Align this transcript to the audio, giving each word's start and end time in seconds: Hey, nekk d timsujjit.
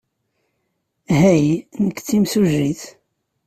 Hey, 1.19 1.43
nekk 1.85 1.99
d 2.01 2.05
timsujjit. 2.07 2.83